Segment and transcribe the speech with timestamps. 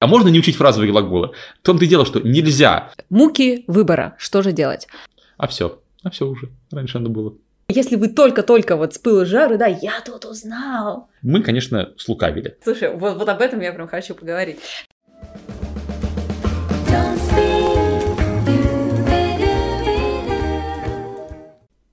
[0.00, 1.32] А можно не учить фразовые глаголы?
[1.62, 2.90] В том-то и дело, что нельзя.
[3.10, 4.16] Муки выбора.
[4.18, 4.88] Что же делать?
[5.36, 5.78] А все.
[6.02, 6.48] А все уже.
[6.72, 7.34] Раньше надо было.
[7.68, 11.08] Если вы только-только вот с пылу жару, да, я тут узнал.
[11.20, 12.56] Мы, конечно, слукавили.
[12.64, 14.58] Слушай, вот, вот об этом я прям хочу поговорить.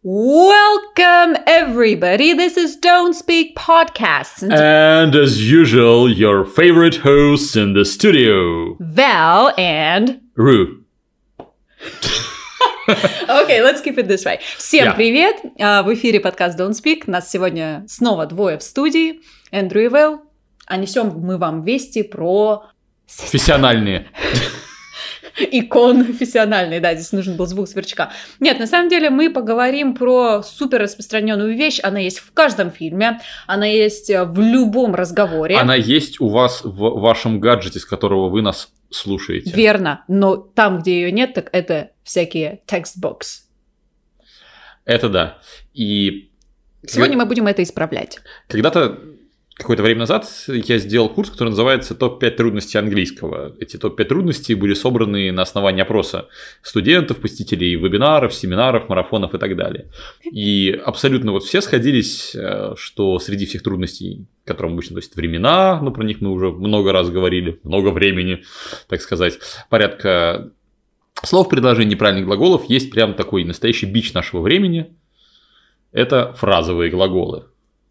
[0.09, 2.31] Welcome, everybody.
[2.31, 4.41] This is Don't Speak Podcasts.
[4.41, 10.21] And as usual, your favorite hosts in the studio Val and.
[10.37, 10.85] Rue.
[12.87, 14.39] Okay, let's keep it this way.
[14.57, 14.95] Всем Yeah.
[14.95, 15.35] привет!
[15.59, 17.03] А, В эфире подкаст Don't Speak.
[17.07, 19.19] Нас сегодня снова двое в студии.
[19.51, 20.21] Эндрю и Вэл.
[20.67, 22.63] А несем мы вам вести про
[23.17, 24.07] Профессиональные.
[25.37, 28.11] Икон профессиональный, да, здесь нужен был звук сверчка.
[28.39, 33.19] Нет, на самом деле мы поговорим про супер распространенную вещь, она есть в каждом фильме,
[33.45, 35.57] она есть э, в любом разговоре.
[35.57, 39.51] Она есть у вас в вашем гаджете, с которого вы нас слушаете.
[39.51, 43.47] Верно, но там, где ее нет, так это всякие текстбокс.
[44.85, 45.37] Это да.
[45.73, 46.31] И
[46.85, 48.19] Сегодня мы будем это исправлять.
[48.47, 48.99] Когда-то,
[49.57, 53.55] какое-то время назад, я сделал курс, который называется «Топ-5 трудностей английского».
[53.59, 56.27] Эти топ-5 трудностей были собраны на основании опроса
[56.61, 59.89] студентов, посетителей вебинаров, семинаров, марафонов и так далее.
[60.23, 65.91] И абсолютно вот все сходились, э, что среди всех трудностей, которым обычно носят времена, ну,
[65.91, 68.43] про них мы уже много раз говорили, много времени,
[68.87, 70.51] так сказать, порядка
[71.23, 74.87] слов, предложений, неправильных глаголов, есть прям такой настоящий бич нашего времени–
[75.91, 77.45] это фразовые глаголы.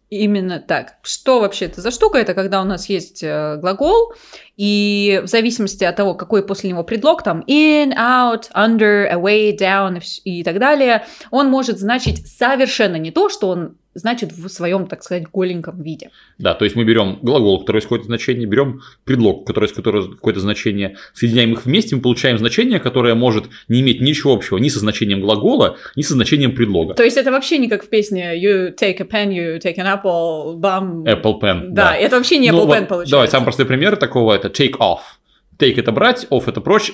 [0.09, 0.95] Именно так.
[1.01, 2.17] Что вообще это за штука?
[2.17, 4.13] Это когда у нас есть э, глагол,
[4.55, 10.01] и в зависимости от того, какой после него предлог, там in, out, under, away, down
[10.23, 15.03] и так далее, он может значить совершенно не то, что он значит в своем, так
[15.03, 16.11] сказать, голеньком виде.
[16.37, 20.07] Да, то есть мы берем глагол, который есть какое-то значение, берем предлог, который есть которое-
[20.07, 24.69] какое-то значение, соединяем их вместе, мы получаем значение, которое может не иметь ничего общего ни
[24.69, 26.93] со значением глагола, ни со значением предлога.
[26.93, 29.85] То есть это вообще не как в песне you take a pen, you take an
[30.01, 31.03] apple, bam.
[31.03, 31.69] Apple pen.
[31.69, 33.11] Да, это вообще не Ну Apple вот, pen получается.
[33.11, 34.99] Давай, самый простой пример такого это take off.
[35.59, 36.91] Take это брать, off это прочь.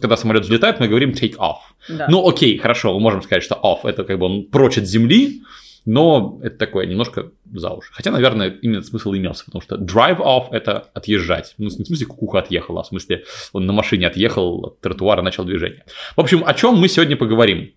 [0.00, 1.56] Когда самолет взлетает, мы говорим take off.
[1.88, 2.06] Да.
[2.10, 5.40] Ну окей, хорошо, мы можем сказать, что off это как бы он прочь от земли,
[5.84, 7.90] но это такое немножко за уши.
[7.92, 11.54] Хотя, наверное, именно смысл имелся, потому что drive off это отъезжать.
[11.58, 15.22] Ну, не в смысле кукуха отъехала, а в смысле он на машине отъехал от тротуара,
[15.22, 15.84] начал движение.
[16.16, 17.72] В общем, о чем мы сегодня поговорим?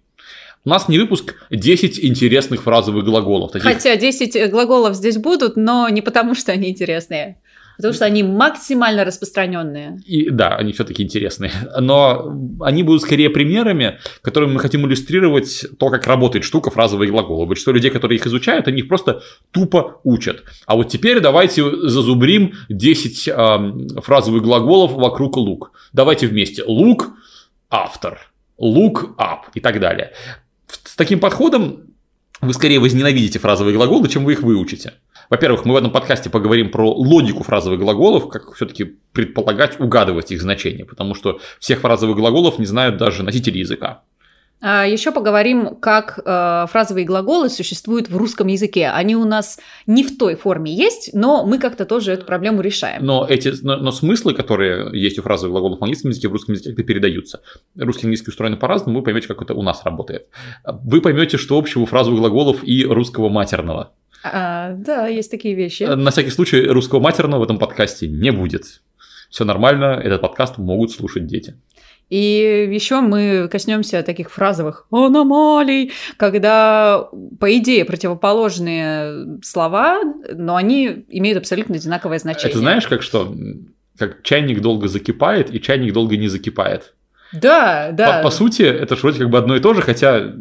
[0.66, 3.52] У нас не выпуск 10 интересных фразовых глаголов.
[3.52, 7.38] Таких Хотя 10 глаголов здесь будут, но не потому, что они интересные.
[7.78, 10.00] Потому что они максимально распространенные.
[10.06, 11.52] И да, они все-таки интересные.
[11.80, 17.46] Но они будут скорее примерами, которыми мы хотим иллюстрировать то, как работает штука фразовые глаголы.
[17.46, 19.22] Большинство людей, которые их изучают, они их просто
[19.52, 20.44] тупо учат.
[20.66, 25.72] А вот теперь давайте зазубрим 10 эм, фразовых глаголов вокруг лук.
[25.94, 26.64] Давайте вместе.
[26.64, 27.10] Лук–
[27.70, 28.20] автор.
[28.60, 30.14] Look up и так далее.
[30.68, 31.88] С таким подходом
[32.42, 34.94] вы скорее возненавидите фразовые глаголы, чем вы их выучите.
[35.30, 40.42] Во-первых, мы в этом подкасте поговорим про логику фразовых глаголов, как все-таки предполагать, угадывать их
[40.42, 44.02] значение, потому что всех фразовых глаголов не знают даже носители языка.
[44.60, 48.88] Еще А поговорим, как э, фразовые глаголы существуют в русском языке.
[48.88, 53.06] Они у нас не в той форме есть, но мы как-то тоже эту проблему решаем.
[53.06, 56.54] Но, эти, но, но смыслы, которые есть у фразовых глаголов в английском языке, в русском
[56.54, 57.42] языке как-то передаются.
[57.78, 60.28] Русский английский устроены по-разному, вы поймете, как это у нас работает.
[60.66, 63.92] Вы поймете, что общего у фразовых глаголов и русского матерного.
[64.24, 65.84] А, да, есть такие вещи.
[65.84, 68.82] На всякий случай, русского матерного в этом подкасте не будет.
[69.30, 71.56] Все нормально, этот подкаст могут слушать дети.
[72.10, 80.02] И еще мы коснемся таких фразовых аномалий, когда, по идее, противоположные слова,
[80.34, 82.52] но они имеют абсолютно одинаковое значение.
[82.52, 83.36] Это знаешь, как что?
[83.98, 86.94] Как чайник долго закипает и чайник долго не закипает.
[87.34, 88.20] Да, да.
[88.20, 90.32] По, по сути, это же вроде как бы одно и то же, хотя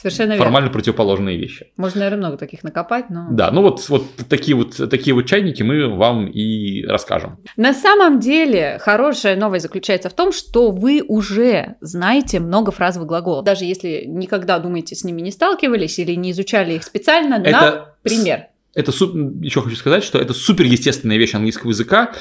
[0.00, 0.44] Совершенно верно.
[0.44, 1.72] формально противоположные вещи.
[1.76, 3.26] Можно, наверное, много таких накопать, но...
[3.30, 7.38] Да, ну вот, вот такие вот такие вот чайники мы вам и расскажем.
[7.56, 13.44] На самом деле, хорошая новость заключается в том, что вы уже знаете много фразовых глаголов.
[13.44, 18.46] Даже если никогда, думаете, с ними не сталкивались или не изучали их специально, Это например.
[18.74, 22.12] Это еще хочу сказать, что это супер естественная вещь английского языка.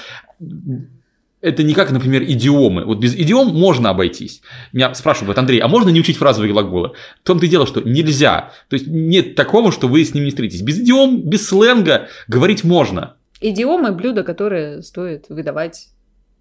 [1.48, 2.84] Это не как, например, идиомы.
[2.84, 4.42] Вот без идиом можно обойтись.
[4.74, 6.92] Меня спрашивают, Андрей, а можно не учить фразовые глаголы?
[7.24, 8.52] В том-то и дело, что нельзя.
[8.70, 10.62] То есть нет такого, что вы с ним не встретитесь.
[10.62, 13.16] Без идиом, без сленга говорить можно.
[13.40, 15.88] Идиомы– блюда, которые стоит выдавать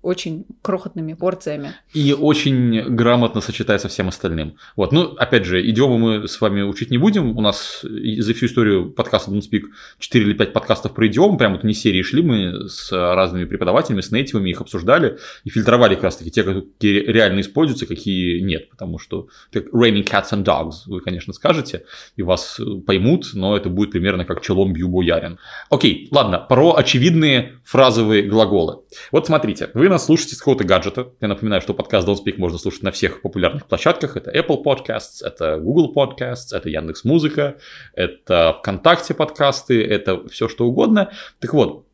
[0.06, 1.74] очень крохотными порциями.
[1.92, 4.56] И очень грамотно сочетать со всем остальным.
[4.76, 7.36] Вот, ну, опять же, идиомы мы с вами учить не будем.
[7.36, 9.62] У нас за всю историю подкаста Don't Speak
[9.98, 14.00] 4 или 5 подкастов про идиомы, прям вот не серии шли мы с разными преподавателями,
[14.00, 18.70] с нейтивами, их обсуждали и фильтровали как раз таки те, какие реально используются, какие нет.
[18.70, 23.68] Потому что как raining cats and dogs, вы, конечно, скажете, и вас поймут, но это
[23.68, 25.38] будет примерно как челом бью боярин.
[25.68, 28.82] Окей, ладно, про очевидные фразовые глаголы.
[29.10, 31.12] Вот смотрите, вы нас слушаете с какого-то гаджета.
[31.22, 34.18] Я напоминаю, что подкаст Don't Speak можно слушать на всех популярных площадках.
[34.18, 37.56] Это Apple Podcasts, это Google Podcasts, это Яндекс Музыка,
[37.94, 41.12] это ВКонтакте подкасты, это все что угодно.
[41.40, 41.86] Так вот,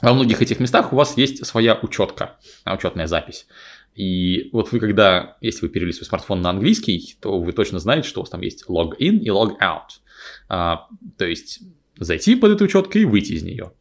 [0.00, 3.46] во многих этих местах у вас есть своя учетка, учетная запись.
[3.94, 8.08] И вот вы когда, если вы перевели свой смартфон на английский, то вы точно знаете,
[8.08, 10.00] что у вас там есть log in и log out.
[10.48, 10.86] А,
[11.18, 11.60] то есть
[11.98, 13.72] зайти под эту учеткой и выйти из нее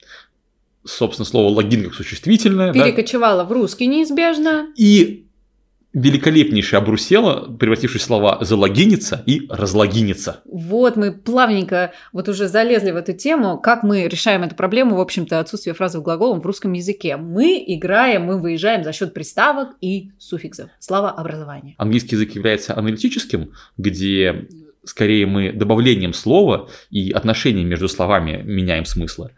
[0.85, 2.73] собственно, слово логин как существительное.
[2.73, 3.45] Перекочевало да?
[3.45, 4.67] в русский неизбежно.
[4.75, 5.27] И
[5.93, 10.41] великолепнейшее обрусело, превратившись в слова «залогиниться» и «разлогиниться».
[10.45, 15.01] Вот мы плавненько вот уже залезли в эту тему, как мы решаем эту проблему, в
[15.01, 17.17] общем-то, отсутствие фразовых глаголов в русском языке.
[17.17, 20.69] Мы играем, мы выезжаем за счет приставок и суффиксов.
[20.79, 21.75] Слава образования.
[21.77, 24.47] Английский язык является аналитическим, где
[24.83, 29.31] скорее мы добавлением слова и отношением между словами меняем смыслы.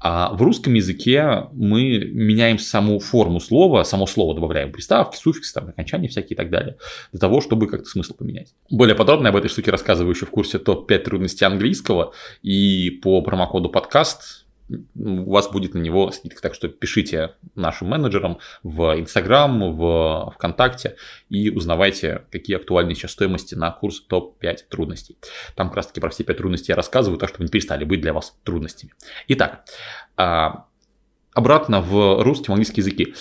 [0.00, 5.68] А в русском языке мы меняем саму форму слова, само слово добавляем приставки, суффиксы, там,
[5.68, 6.76] окончания всякие и так далее,
[7.12, 8.54] для того, чтобы как-то смысл поменять.
[8.70, 12.12] Более подробно об этой штуке рассказываю еще в курсе топ-5 трудностей английского
[12.42, 14.46] и по промокоду подкаст
[14.94, 16.42] у вас будет на него скидка.
[16.42, 20.96] Так что пишите нашим менеджерам в Инстаграм, в ВКонтакте
[21.28, 25.16] и узнавайте, какие актуальные сейчас стоимости на курс топ-5 трудностей.
[25.56, 28.00] Там как раз таки про все 5 трудностей я рассказываю, так чтобы не перестали быть
[28.00, 28.92] для вас трудностями.
[29.28, 29.64] Итак,
[30.16, 30.66] а,
[31.34, 33.14] обратно в русский, в английский языки.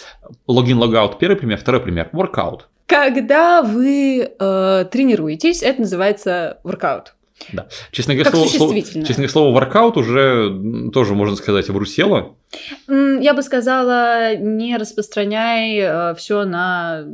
[0.47, 2.09] Логин, логаут первый пример, второй пример.
[2.13, 2.61] Workout.
[2.85, 7.09] Когда вы э, тренируетесь, это называется workout.
[7.53, 7.67] Да.
[7.91, 12.35] Честно говоря, слово, слово, честно говоря, слово воркаут уже тоже, можно сказать, обрусело.
[12.87, 17.05] Я бы сказала, не распространяй э, все на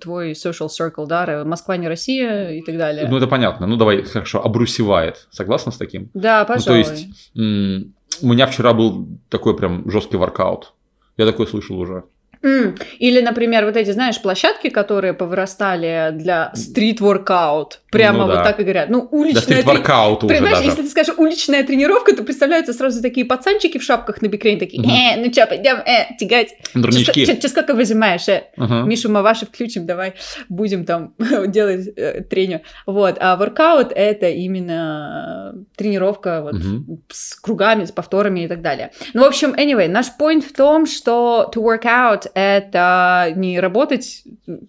[0.00, 3.08] твой social circle, да, Москва не Россия и так далее.
[3.08, 3.66] Ну, это понятно.
[3.66, 5.26] Ну, давай, хорошо, обрусевает.
[5.30, 6.10] Согласна с таким?
[6.14, 6.78] Да, пожалуй.
[6.78, 10.72] Ну, то есть, у меня вчера был такой прям жесткий воркаут.
[11.16, 12.04] Я такой слышал уже.
[12.42, 12.80] Mm.
[12.98, 17.80] Или, например, вот эти, знаешь, площадки, которые повырастали для стрит-воркаут.
[17.90, 18.44] Прямо ну, вот да.
[18.44, 18.90] так и говорят.
[18.90, 19.42] Ну, уличная...
[19.42, 20.68] Для стрит-воркаута уже Понимаешь, даже.
[20.70, 24.82] если ты скажешь уличная тренировка, то представляются сразу такие пацанчики в шапках на бикрень, такие,
[24.82, 26.54] э, ну чё, пойдем, э, тягать.
[26.74, 27.26] Дурнички.
[27.26, 28.44] Че сколько выжимаешь, э?
[28.56, 28.84] Uh-huh.
[28.84, 30.14] Мишу Маваши включим, давай
[30.48, 31.14] будем там
[31.46, 32.62] делать э, треню.
[32.86, 36.98] Вот, а воркаут— это именно тренировка вот uh-huh.
[37.10, 38.92] с кругами, с повторами и так далее.
[39.14, 44.24] Ну, в общем, anyway, наш point в том, что to work out это не работать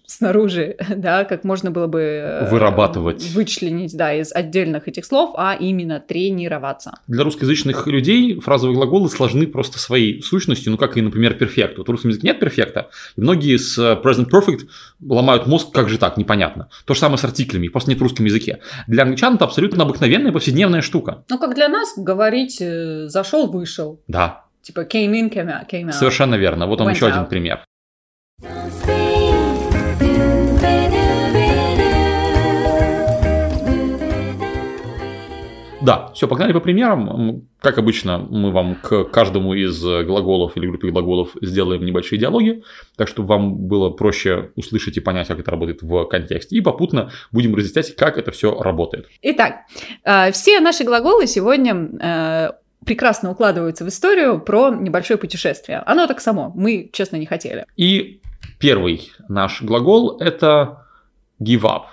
[0.06, 5.56] снаружи, да, как можно было бы э, вырабатывать, вычленить, да, из отдельных этих слов, а
[5.58, 6.92] именно тренироваться.
[7.06, 11.78] Для русскоязычных людей фразовые глаголы сложны просто своей сущностью, ну как и, например, перфект.
[11.78, 14.68] Вот в русском языке нет перфекта, и многие с present perfect
[15.00, 16.68] ломают мозг, как же так, непонятно.
[16.84, 18.60] То же самое с артиклями, просто нет в русском языке.
[18.86, 21.24] Для англичан это абсолютно обыкновенная повседневная штука.
[21.28, 24.00] Ну как для нас говорить э, зашел, вышел.
[24.08, 25.92] Да, Типа came in, came out, came out.
[25.92, 26.66] Совершенно верно.
[26.66, 27.12] Вот он еще out.
[27.12, 27.64] один пример.
[35.82, 37.48] Да, все, погнали по примерам.
[37.58, 42.62] Как обычно, мы вам к каждому из глаголов или группе глаголов сделаем небольшие диалоги,
[42.96, 46.56] так чтобы вам было проще услышать и понять, как это работает в контексте.
[46.56, 49.06] И попутно будем разъяснять, как это все работает.
[49.22, 49.60] Итак,
[50.04, 52.50] э, все наши глаголы сегодня э,
[52.84, 55.82] прекрасно укладываются в историю про небольшое путешествие.
[55.86, 57.66] Оно так само, мы, честно, не хотели.
[57.76, 58.20] И
[58.58, 60.86] первый наш глагол– это
[61.40, 61.84] give up.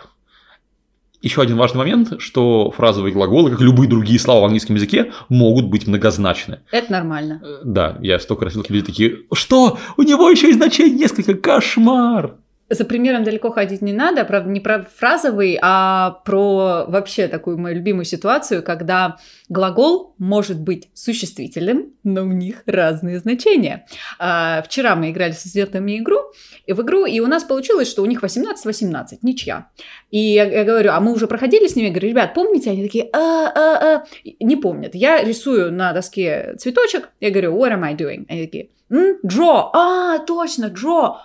[1.22, 5.66] Еще один важный момент, что фразовые глаголы, как любые другие слова в английском языке, могут
[5.66, 6.60] быть многозначны.
[6.72, 7.42] Это нормально.
[7.44, 9.80] Э, да, я столько раз видел, люди такие, что?
[9.98, 12.36] У него еще и значение несколько, кошмар.
[12.70, 17.76] За примером далеко ходить не надо, правда, не про фразовый, а про вообще такую мою
[17.78, 23.86] любимую ситуацию, когда глагол может быть существительным, но у них разные значения.
[24.20, 26.18] А, вчера мы играли со студентами игру,
[26.66, 29.70] и в игру, и у нас получилось, что у них 18-18, ничья.
[30.12, 32.72] И я, я говорю, а мы уже проходили с ними, я говорю, ребят, помните?
[32.72, 34.06] Они такие, а, а, а,
[34.42, 34.94] не помнят.
[34.94, 38.26] Я рисую на доске цветочек, я говорю, what am I doing?
[38.28, 41.16] Они такие, draw, а, точно, draw.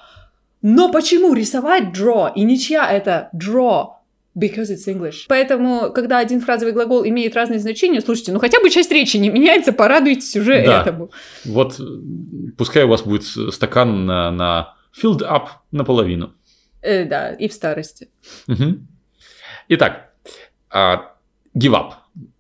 [0.63, 3.89] Но почему рисовать draw и ничья это draw?
[4.35, 5.27] Because it's English.
[5.29, 9.29] Поэтому, когда один фразовый глагол имеет разные значения, слушайте, ну хотя бы часть речи не
[9.29, 10.81] меняется, порадуйтесь уже да.
[10.81, 11.11] этому.
[11.45, 11.79] Вот
[12.57, 16.33] пускай у вас будет стакан на, на filled up наполовину.
[16.81, 18.09] Э, да, и в старости.
[18.47, 18.89] Мгм.
[19.69, 20.13] Итак,
[20.71, 21.13] а,
[21.55, 21.93] give up.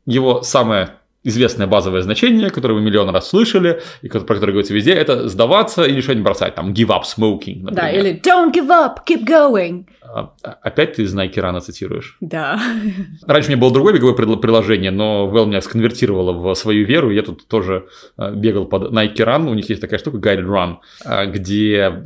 [0.07, 4.93] Его самое известное базовое значение, которое вы миллион раз слышали, и про которое говорится везде,
[4.93, 6.55] это сдаваться или что-нибудь бросать.
[6.55, 7.75] Там give up smoking, например.
[7.75, 9.87] Да, или don't give up, keep going.
[10.03, 12.17] А, Опять ты из Nike рано цитируешь.
[12.21, 12.61] Да.
[13.27, 17.11] Раньше у меня было другое беговое приложение, но Вэл меня сконвертировала в свою веру.
[17.11, 17.87] Я тут тоже
[18.19, 19.49] э, бегал под Nike Run.
[19.49, 22.05] У них есть такая штука Guided Run, где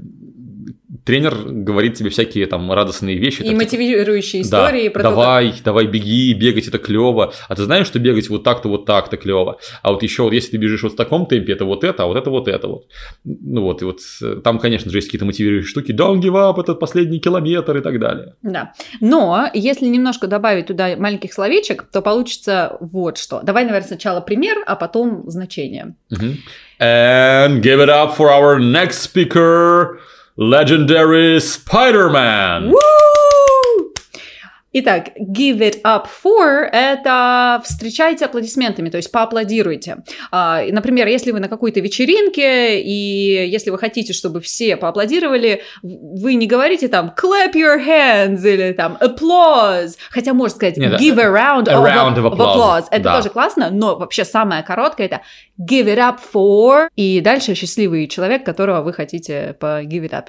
[1.06, 3.42] тренер говорит тебе всякие там радостные вещи.
[3.42, 7.32] И там, типа, мотивирующие да, истории про то, как- давай, давай беги, бегать это клево.
[7.48, 9.58] А ты знаешь, что бегать вот так-то, вот так-то клево.
[9.82, 12.06] А вот еще вот если ты бежишь вот в таком темпе, это вот это, а
[12.06, 12.86] вот это вот это вот.
[13.25, 15.92] Ну вот, и вот э, там, конечно же, есть какие-то мотивирующие штуки.
[15.92, 18.34] Don't give up, этот последний километр и так далее.
[18.42, 18.72] Да.
[19.00, 23.40] Но если немножко добавить туда маленьких словечек, то получится вот что.
[23.42, 25.94] Давай, наверное, сначала пример, а потом значение.
[26.10, 26.38] Мгм.
[26.80, 29.98] And give it up for our next speaker,
[30.38, 32.70] Legendary Spider Man.
[32.70, 33.05] Woo!
[34.78, 39.99] Итак, give it up for– это встречайте аплодисментами, то есть поаплодируйте.
[40.30, 46.35] А, Например, если вы на какой-то вечеринке, и если вы хотите, чтобы все поаплодировали, вы
[46.35, 51.25] не говорите там clap your hands или там applause, хотя можно сказать Нет, give a
[51.25, 52.85] round, a of, round of applause.
[52.90, 53.16] Это Да.
[53.16, 55.23] тоже классно, но вообще самое короткое– это
[55.59, 60.26] give it up for, и дальше счастливый человек, которого вы хотите по give it up.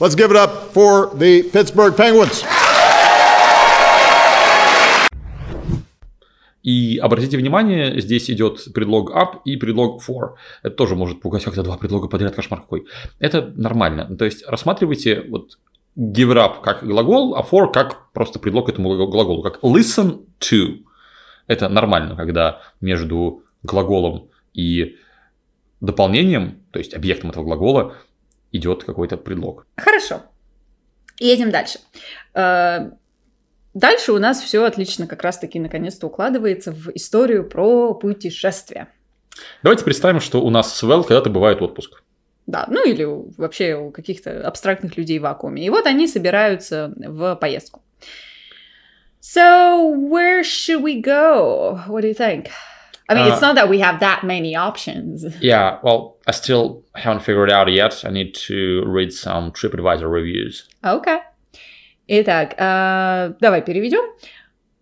[0.00, 2.42] Let's give it up for the Pittsburgh Penguins.
[6.64, 10.36] И обратите внимание, здесь идет предлог up и предлог for.
[10.62, 12.86] Это тоже может пугать, как-то два предлога подряд, кошмар какой.
[13.18, 14.16] Это нормально.
[14.16, 15.58] То есть рассматривайте вот
[15.94, 20.24] give it up как глагол, а for как просто предлог этому глаго- глаголу, как listen
[20.40, 20.78] to.
[21.46, 24.96] Это нормально, когда между глаголом и
[25.82, 27.94] дополнением, то есть объектом этого глагола,
[28.52, 29.66] идет какой-то предлог.
[29.76, 30.22] Хорошо.
[31.20, 31.78] Едем дальше.
[33.74, 38.88] Дальше у нас все отлично, как раз-таки наконец-то укладывается в историю про путешествия.
[39.64, 42.02] Давайте представим, что у нас с Вэл когда-то бывает отпуск.
[42.46, 43.04] Да, ну или
[43.36, 45.64] вообще у каких-то абстрактных людей в вакууме.
[45.64, 47.82] И вот они собираются в поездку.
[49.20, 51.80] So, where should we go?
[51.88, 52.50] What do you think?
[53.08, 55.24] I mean, it's Uh, not that we have that many options.
[55.40, 58.04] Yeah, well, I still haven't figured it out yet.
[58.04, 60.68] I need to read some TripAdvisor reviews.
[60.82, 61.20] Окей.
[62.06, 64.04] Итак, э, давай переведем.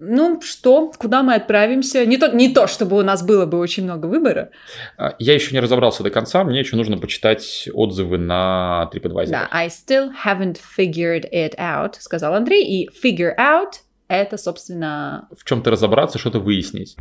[0.05, 2.05] Ну что, куда мы отправимся?
[2.05, 4.51] Не то, не то, чтобы у нас было бы очень много выбора.
[4.99, 9.31] А, Я еще не разобрался до конца, мне еще нужно почитать отзывы на TripAdvisor.
[9.31, 12.65] Да, I still haven't figured it out, сказал Андрей.
[12.65, 13.75] И figure out
[14.09, 16.97] это, собственно, В чем-то разобраться, что-то выяснить.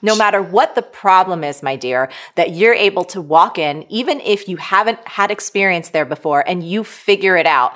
[0.00, 4.20] no matter what the problem is, my dear, that you're able to walk in, even
[4.20, 7.72] if you haven't had experience there before, and you figure it out.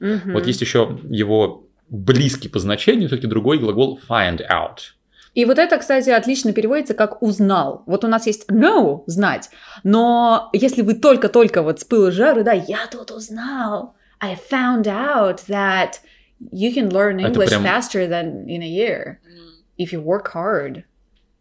[0.00, 4.78] Вот есть еще его близкий по значению, все-таки другой глагол find out.
[5.34, 7.82] И вот это, кстати, отлично переводится как «узнал».
[7.86, 9.50] Вот у нас есть know– «знать»,
[9.84, 14.84] но если вы только-только вот с пылу с жару, да, «я тут узнал», «I found
[14.84, 16.00] out that
[16.40, 19.18] you can learn English прям- faster than in a year
[19.78, 20.84] if you work hard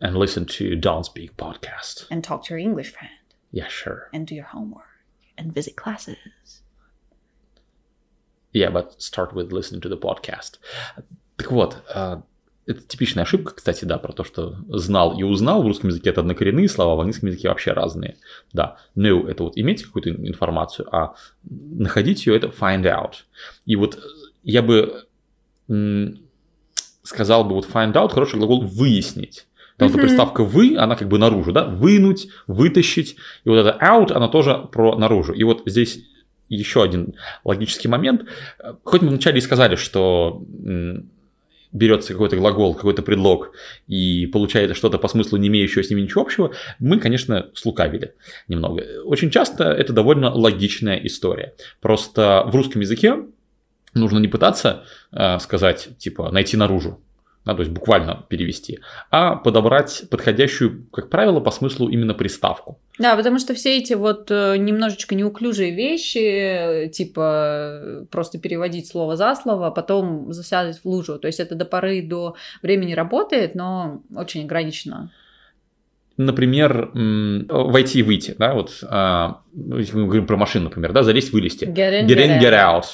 [0.02, 2.06] And listen to Don't Speak podcast.
[2.12, 3.10] and talk to your English friend
[3.54, 4.10] Yeah, sure.
[4.14, 5.06] and do your homework
[5.38, 6.18] and visit classes».
[8.56, 10.60] Yeah, but start with listening to the podcast.
[11.36, 12.24] Так вот, а,
[12.66, 15.62] это типичная ошибка, кстати, да, про то, что знал и узнал.
[15.62, 18.16] В русском языке это однокоренные слова, в английском языке вообще разные.
[18.54, 23.26] Да, know– это вот иметь какую-то информацию, а находить ее– это find out.
[23.66, 24.00] И вот
[24.44, 25.04] я бы
[27.04, 29.48] сказал бы, вот find out– хороший глагол «выяснить».
[29.74, 33.18] Потому что приставка «вы», она как бы наружу, да, вынуть, вытащить.
[33.44, 35.34] И вот это out, она тоже про наружу.
[35.34, 36.00] И вот здесь
[36.50, 38.24] еще один логический момент.
[38.84, 40.44] Хоть мы вначале и сказали, что
[41.76, 43.52] берется какой-то глагол, какой-то предлог
[43.86, 48.16] и получается что-то по смыслу, не имеющего с ними ничего общего, мы, конечно, слукавили
[48.48, 48.84] немного.
[49.04, 51.54] Очень часто это довольно логичная история.
[51.82, 53.26] Просто в русском языке
[53.94, 57.02] нужно не пытаться э, сказать, типа, найти наружу,
[57.46, 58.80] да, то есть буквально перевести,
[59.12, 62.80] а подобрать подходящую, как правило, по смыслу именно приставку.
[62.98, 68.88] Да, потому что все эти вот э, немножечко неуклюжие вещи, э, типа э, просто переводить
[68.88, 71.20] слово за слово, а потом засядать в лужу.
[71.20, 75.12] То есть это до поры до времени работает, но очень ограничено.
[76.18, 81.34] Например, войти и выйти, да, вот, а, если мы говорим про машину, например, да, залезть,
[81.34, 81.66] вылезти.
[81.66, 82.86] Get in, get in, get out.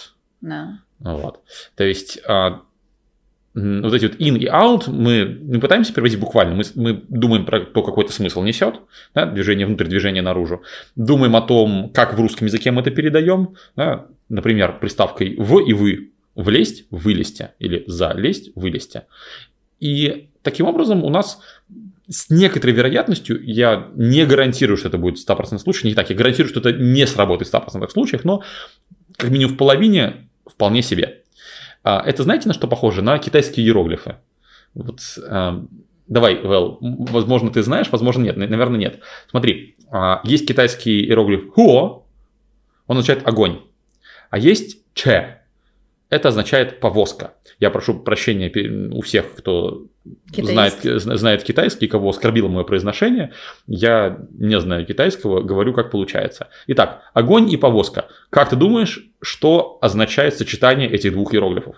[0.41, 0.79] Да.
[0.97, 1.41] Вот.
[1.75, 2.61] То есть а,
[3.53, 7.59] вот эти вот in и out мы не пытаемся переводить буквально, мы, мы думаем про
[7.61, 8.75] то, какой это смысл несет,
[9.13, 10.63] да, движение внутрь, движение наружу.
[10.95, 15.73] Думаем о том, как в русском языке мы это передаем, да, например, приставкой в и
[15.73, 19.03] вы, влезть, вылезти, или залезть, вылезти.
[19.79, 21.39] И таким образом у нас
[22.09, 26.49] с некоторой вероятностью, я не гарантирую, что это будет 100% случаев, не так, я гарантирую,
[26.49, 28.43] что это не сработает в 100% случаях, но
[29.17, 31.20] как минимум в половине вполне себе.
[31.83, 33.01] А, Это знаете, на что похоже?
[33.01, 34.15] На китайские иероглифы.
[34.73, 35.63] Вот, а,
[36.07, 38.99] давай, Вэл, возможно, ты знаешь, возможно, нет, наверное, нет.
[39.29, 42.05] Смотри, а, есть китайский иероглиф хуо,
[42.87, 43.61] он означает огонь,
[44.29, 45.40] а есть че,
[46.11, 47.33] это означает повозка.
[47.59, 48.51] Я прошу прощения
[48.91, 49.87] у всех, кто
[50.35, 51.17] знает, Китайский.
[51.17, 53.31] знает китайский, кого оскорбило мое произношение.
[53.65, 56.49] Я не знаю китайского, говорю, как получается.
[56.67, 58.07] Итак, огонь и повозка.
[58.29, 61.77] Как ты думаешь, что означает сочетание этих двух иероглифов?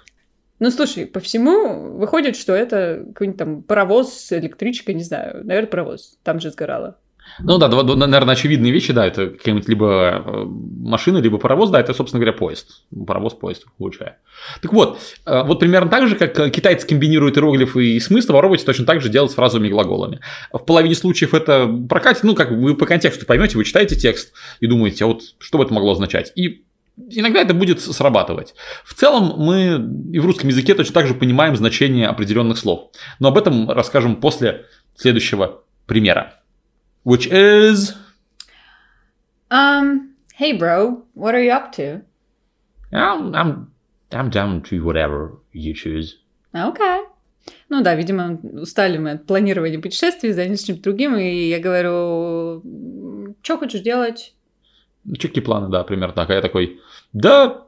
[0.58, 6.18] Ну, слушай, по всему выходит, что это какой-нибудь там паровоз, электричка, не знаю, наверное, паровоз.
[6.24, 6.98] Там же сгорало.
[7.40, 11.94] Ну да, наверное, очевидные вещи, да, это какая-нибудь либо э, машина, либо паровоз, да, это,
[11.94, 12.84] собственно говоря, поезд.
[13.06, 14.18] Паровоз, поезд, лучшее.
[14.62, 18.64] Так вот, э, вот примерно так же, как э, китайцы комбинируют иероглифы и смысл, воровать
[18.66, 20.20] точно так же делать с фразовыми глаголами.
[20.52, 24.68] В половине случаев это прокатит, ну, как вы по контексту поймете, вы читаете текст и
[24.68, 26.32] думаете, а вот что бы это могло означать.
[26.36, 26.64] И
[27.10, 28.54] Иногда это будет срабатывать.
[28.86, 32.92] В целом мы и в русском языке точно так же понимаем значение определенных слов.
[33.18, 36.43] Но об этом расскажем после следующего примера.
[37.04, 37.96] Which is...
[39.52, 42.02] Um, hey, bro, what are you up to?
[42.92, 43.72] I'm, I'm,
[44.12, 46.16] I'm down to whatever you choose.
[46.54, 47.02] Окей.
[47.70, 52.64] Ну да, видимо, устали мы от планирования путешествий, занялись чем-то другим, и я говорю,
[53.42, 54.34] что хочешь делать?
[55.04, 56.30] Ну, Чеки планы, да, примерно так.
[56.30, 56.80] А я такой,
[57.12, 57.66] да,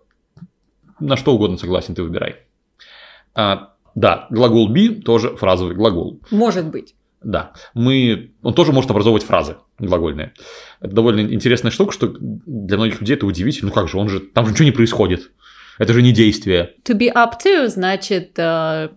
[1.00, 2.38] на что угодно согласен, ты выбирай.
[3.34, 6.22] А, да, глагол be тоже фразовый глагол.
[6.32, 6.96] Может быть.
[7.26, 10.34] Да, мы, он тоже может образовывать фразы глагольные.
[10.80, 13.70] Это довольно интересная штука, что для многих людей это удивительно.
[13.70, 15.32] Ну как же, он же, там же ничего не происходит.
[15.80, 16.76] Это же не действие.
[16.86, 18.90] To be up to значит э,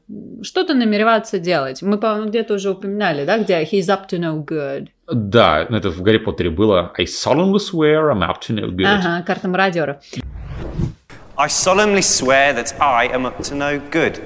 [0.42, 1.80] что-то намереваться делать.
[1.80, 4.88] Мы, по-моему, где-то уже упоминали, да, где he's up to no good.
[5.10, 8.84] Да, ну, это в Гарри Поттере было I solemnly swear I'm up to no good.
[8.84, 10.00] Ага, карта мародера.
[11.34, 14.20] I solemnly swear that I am up to no good.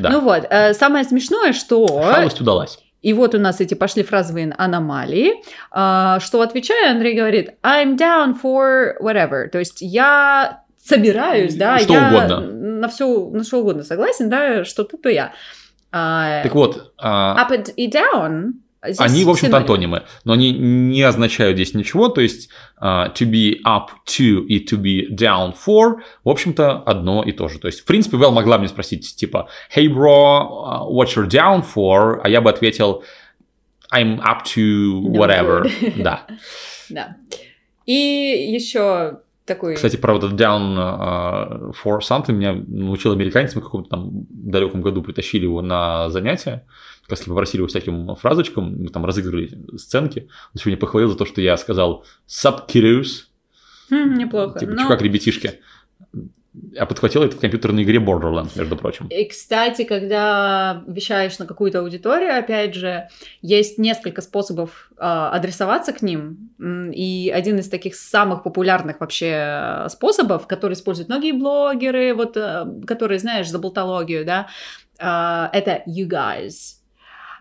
[0.00, 1.86] Да, Ну вот, э, самое смешное, что...
[1.86, 2.78] шалость удалась.
[3.02, 5.32] И вот у нас эти пошли фразовые аномалии,
[5.70, 9.48] а, что отвечая, Андрей говорит I'm down for whatever.
[9.48, 12.40] То есть я собираюсь, да, Что я угодно.
[12.40, 15.32] на все, на что угодно согласен, да, что ты, то я.
[15.92, 18.52] А, Так вот, а, up and- down.
[18.84, 23.28] Здесь Они, в общем-то, антонимы, но они не означают здесь ничего, то есть а, to
[23.30, 27.58] be up to и to be down for, в общем-то, одно и то же.
[27.58, 31.62] То есть, в принципе, Вэл могла мне спросить, типа, hey, bro, uh, what you're down
[31.62, 33.04] for, а я бы ответил,
[33.92, 35.62] I'm up to No whatever.
[35.62, 35.92] good.
[36.02, 36.26] Да.
[36.88, 37.16] Да.
[37.86, 37.92] И
[38.52, 39.74] еще такой...
[39.74, 45.02] Кстати, этот down uh, for something меня научил американец, мы в каком-то там далеком году
[45.02, 46.66] притащили его на занятия,
[47.02, 51.24] как раз попросили его всяким фразочкам, мы там разыгрывали сценки, он сегодня похвалил за то,
[51.24, 52.04] что я сказал
[52.68, 53.24] kiddos,
[53.90, 54.58] Хм, неплохо.
[54.58, 55.60] типа, Ну, чувак, ребятишки.
[56.76, 59.06] А подхватил это в компьютерной игре Borderlands, между прочим.
[59.06, 63.08] И, кстати, когда вещаешь на какую-то аудиторию, опять же,
[63.40, 66.50] есть несколько способов э, адресоваться к ним.
[66.92, 72.66] И один из таких самых популярных вообще э, способов, который используют многие блогеры, вот, э,
[72.84, 74.48] которые, знаешь, за болтологию, да,
[74.98, 76.80] э, это you guys.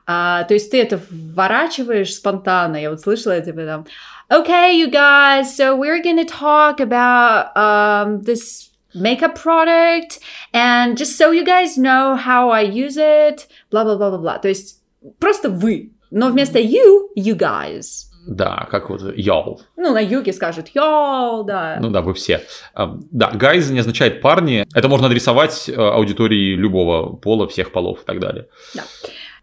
[0.05, 2.77] А, то есть ты это вворачиваешь спонтанно.
[2.77, 3.85] Я вот слышала это типа там.
[4.31, 10.19] Okay, you guys, so we're gonna talk about um, this makeup product,
[10.53, 14.39] and just so you guys know how I use it, бла-бла-бла-бла-бла.
[14.39, 14.81] То есть
[15.19, 18.09] просто вы, но вместо you, you guys.
[18.27, 19.59] Да, как вот y'all.
[19.75, 21.77] Ну, на юге скажут y'all, да.
[21.81, 22.43] Ну да, вы все.
[22.73, 24.67] А, Да, guys не означает парни.
[24.73, 28.47] Это можно адресовать э, аудитории любого пола, всех полов и так далее.
[28.75, 28.83] Да.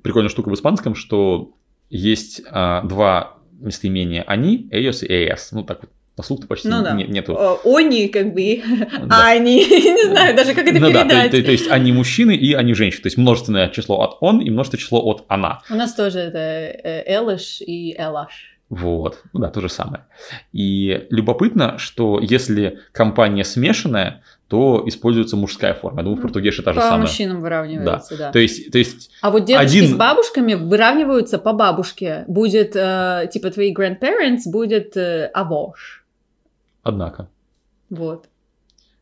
[0.03, 1.55] Прикольная штука в испанском, что
[1.89, 5.49] есть а, два местоимения они, ellos и ellas.
[5.53, 6.92] Ну так вот, на слух почти Ну да.
[6.92, 7.38] не- нету.
[7.64, 8.62] Они, как бы,
[9.07, 9.26] Да.
[9.26, 11.31] они, не знаю даже, как это Ну да, то, передать.
[11.31, 13.02] то- то есть они мужчины и они женщины.
[13.02, 15.61] То есть множественное число от он и множественное число от она.
[15.70, 18.52] У нас тоже это э, Элыш и Элаш.
[18.68, 20.07] Вот, ну да, то же самое.
[20.52, 26.00] И любопытно, что если компания смешанная, то используется мужская форма.
[26.00, 27.00] Я думаю, в португеше та же По самая.
[27.02, 28.33] мужчинам выравнивается, да.
[28.33, 32.24] То есть, то есть, А вот дедушки Один- с бабушками выравниваются по бабушке.
[32.26, 36.05] Будет, э, типа, твои grandparents будет э, авош.
[36.87, 37.29] Однако.
[37.90, 38.29] Вот.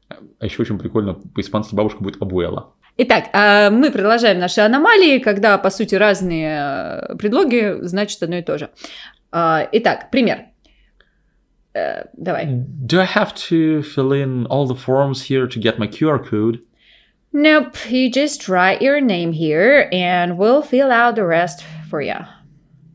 [0.08, 2.72] А еще очень прикольно, по-испански бабушка будет абуэла.
[2.96, 8.42] Итак, а, мы продолжаем наши аномалии, когда, по сути, разные э, предлоги значат одно и
[8.42, 8.70] то же.
[9.32, 10.44] А, Итак, пример.
[11.74, 12.46] Э, Давай.
[12.46, 16.60] Do I have to fill in all the forms here to get my QR code?
[17.32, 22.24] Nope, you just write your name here and we'll fill out the rest for you.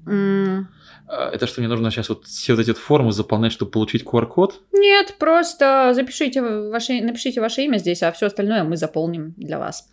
[0.07, 0.63] А,
[1.09, 4.61] Это что, мне нужно сейчас вот все вот эти вот формы заполнять, чтобы получить QR-код?
[4.73, 9.89] Нет, просто запишите ваше, напишите ваше имя здесь, а все остальное мы заполним для вас.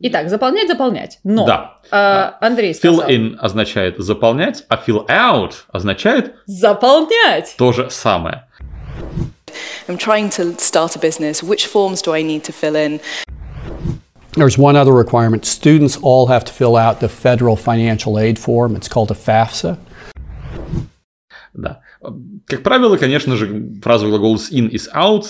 [0.00, 1.20] Итак, заполнять, заполнять.
[1.24, 1.76] Но Да.
[1.90, 7.54] а, Андрей Fill сказал, in означает заполнять, а fill out означает заполнять.
[7.56, 8.44] то же самое.
[9.88, 11.42] I'm trying to start a business.
[11.42, 13.00] Which forms do I need to fill in?
[14.34, 15.46] There's one other requirement.
[15.46, 18.76] Students all have to fill out the federal financial aid form.
[18.76, 19.78] It's called a FAFSA.
[21.56, 21.80] Да.
[22.44, 25.24] Как правило, конечно же, фразовый глагол is in, is out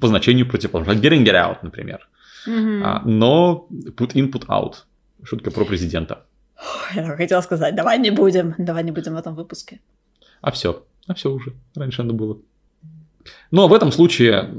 [0.00, 0.92] по значению противоположно.
[0.92, 2.08] Get in, get out, например.
[2.46, 4.74] А, но put in, put out.
[5.24, 6.24] Шутка про президента.
[6.94, 9.80] Я хотела сказать, давай не будем, давай не будем в этом выпуске.
[10.40, 10.84] А все.
[11.06, 11.54] А все уже.
[11.74, 12.38] Раньше надо было.
[13.50, 14.54] Но в этом случае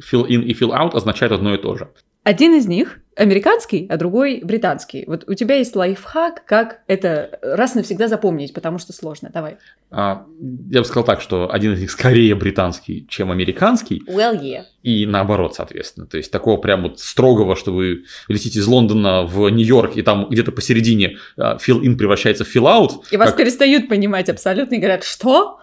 [0.00, 1.88] fill in и fill out означают одно и то же.
[2.26, 5.04] Один из них американский, а другой британский.
[5.06, 9.30] Вот у тебя есть лайфхак, как это раз навсегда запомнить, потому что сложно.
[9.32, 9.58] Давай.
[9.92, 10.26] А,
[10.68, 14.64] я бы сказал так, что один из них скорее британский, чем американский, Well, yeah.
[14.82, 16.08] и наоборот, соответственно.
[16.08, 20.28] То есть такого прям вот строгого, что вы летите из Лондона в Нью-Йорк, и там
[20.28, 22.90] где-то посередине а, fill in превращается в fill out.
[23.12, 25.60] И вас как- перестают понимать абсолютно и говорят, что?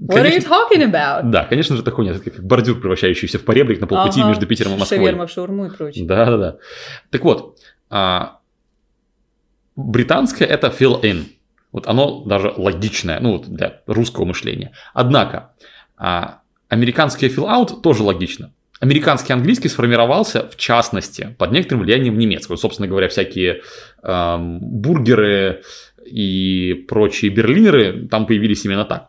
[0.00, 0.48] What are you Конечно.
[0.48, 1.30] talking about?
[1.30, 2.16] Да, конечно же, такой нет.
[2.16, 4.98] Это как бордюр, превращающийся в поребрик на полпути Ага, между Питером и Москвой.
[4.98, 6.04] Шаверма в шаурму и прочее.
[6.04, 6.56] Да, да, да.
[7.10, 7.58] Так вот,
[7.90, 8.38] а,
[9.76, 11.24] британское это fill in.
[11.70, 14.72] Вот оно даже логичное, ну, вот для русского мышления.
[14.94, 15.52] Однако,
[15.96, 18.52] а, американское fill out тоже логично.
[18.80, 22.56] Американский английский сформировался, в частности, под некоторым влиянием немецкого.
[22.56, 23.62] Собственно говоря, всякие
[24.02, 25.62] ам, бургеры
[26.04, 29.08] и прочие берлинеры там появились именно так.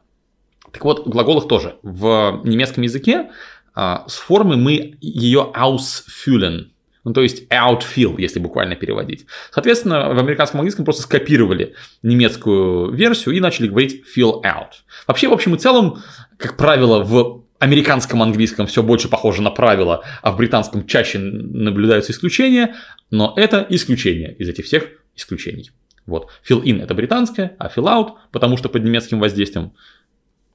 [0.76, 1.78] Так вот, в глаголах тоже.
[1.84, 3.30] В немецком языке
[3.74, 6.66] а, с формы мы ее ausfüllen.
[7.06, 9.26] Ну, то есть outfill, если буквально переводить.
[9.54, 14.84] Соответственно, в американском английском просто скопировали немецкую версию и начали говорить fill out.
[15.08, 16.00] Вообще, в общем и целом,
[16.38, 22.12] как правило, в американском английском все больше похоже на правило, а в британском чаще наблюдаются
[22.12, 22.76] исключения,
[23.12, 25.72] но это исключение из этих всех исключений.
[26.06, 26.30] Вот.
[26.48, 29.72] Fill in это британское, а fill out, потому что под немецким воздействием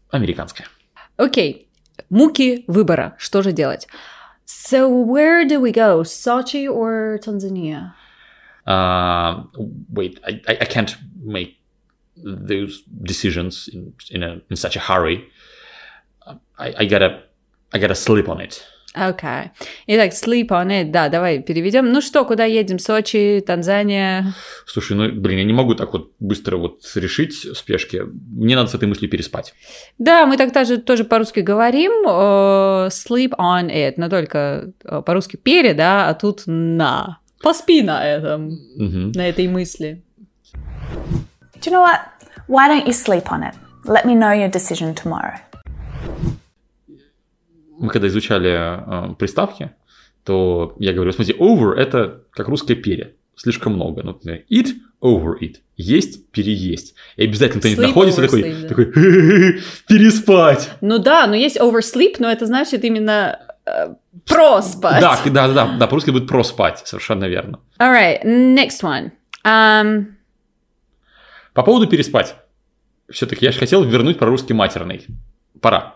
[0.10, 0.68] американское.
[1.18, 1.68] Окей.
[2.10, 3.16] Муки выбора.
[3.18, 3.88] Что же делать?
[4.46, 6.04] So where do we go?
[6.04, 7.94] Sochi or Tanzania?
[8.68, 9.44] Uh,
[9.92, 11.58] wait, I, I I can't make
[12.18, 15.26] those decisions in in, a, in such a hurry.
[16.58, 17.24] I, I gotta
[17.74, 18.64] I gotta sleep on it.
[18.93, 19.53] Окей.
[19.87, 20.91] Итак, sleep on it.
[20.91, 21.93] Да, давай переведем.
[21.93, 22.81] Ну что, куда едем?
[22.81, 24.35] Сочи, Танзания?
[24.67, 28.03] Слушай, ну блин, я не могу так вот быстро вот решить в спешке.
[28.05, 29.55] Мне надо с этой мыслью переспать.
[29.99, 31.93] Да, мы так тоже, тоже по-русски говорим.
[32.09, 33.95] э, sleep on it.
[33.97, 37.19] Но только э, по-русски перед, да, а тут на.
[37.43, 39.13] Поспи на этом, Мгм.
[39.13, 40.03] на этой мысли.
[41.61, 42.01] Do you know what?
[42.49, 43.55] Why don't you sleep on it?
[43.85, 45.39] Let me know your decision tomorrow.
[47.81, 49.73] Мы когда изучали э, приставки,
[50.25, 53.15] то я говорю, смотрите, over это как русское пере.
[53.37, 54.03] Слишком много.
[54.03, 54.19] Ну,
[54.51, 55.57] eat, over eat.
[55.77, 56.95] Есть, переесть.
[57.17, 58.69] И обязательно кто-нибудь находится такой, да.
[58.69, 58.85] такой
[59.89, 60.71] переспать.
[60.83, 63.95] Ну да, но есть oversleep, но это значит именно э,
[64.27, 65.01] проспать.
[65.01, 67.61] Да, да, да, да, по-русски будет проспать, совершенно верно.
[67.79, 69.13] Alright, next one.
[69.47, 70.17] Um,
[71.55, 72.37] По поводу переспать.
[73.11, 75.07] Все-таки я же хотел вернуть про русский матерный.
[75.63, 75.95] Пора.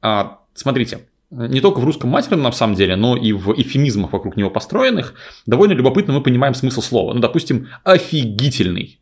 [0.00, 4.36] А, смотрите, не только в русском матерном на самом деле, но и в эфемизмах вокруг
[4.36, 5.14] него построенных
[5.46, 7.14] довольно любопытно мы понимаем смысл слова.
[7.14, 9.00] Ну, допустим, офигительный.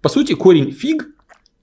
[0.00, 1.08] По сути, корень фиг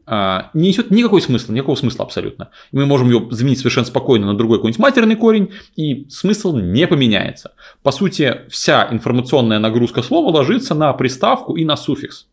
[0.06, 2.50] а, не несет никакой смысла, никакого смысла абсолютно.
[2.72, 7.54] Мы можем его заменить совершенно спокойно на другой какой-нибудь матерный корень, и смысл не поменяется.
[7.84, 12.28] По сути, вся информационная нагрузка слова ложится на приставку и на суффикс.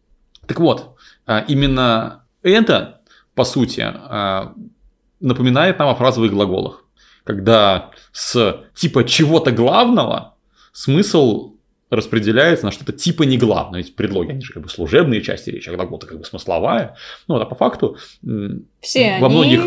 [0.46, 3.00] Так вот, а, именно это,
[3.34, 4.54] по сути, а,
[5.20, 6.84] напоминает нам о фразовых глаголах.
[7.30, 10.34] Когда с типа чего-то главного
[10.72, 11.52] смысл
[11.88, 13.82] распределяется на что-то типа не главное.
[13.82, 16.96] Ведь предлоги, они же как бы служебные части речи, а глагол-то как бы смысловая.
[17.28, 17.96] Ну, а по факту
[18.80, 19.60] все во они многих...